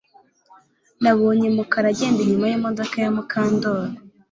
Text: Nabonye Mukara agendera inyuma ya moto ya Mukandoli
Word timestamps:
Nabonye 1.01 1.47
Mukara 1.55 1.87
agendera 1.93 2.25
inyuma 2.29 2.47
ya 2.51 2.61
moto 2.63 2.83
ya 3.03 3.09
Mukandoli 3.15 3.95